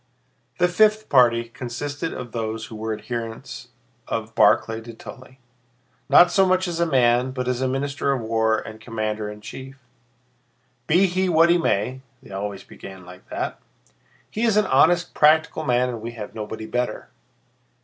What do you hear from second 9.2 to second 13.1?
in chief. "Be he what he may" (they always began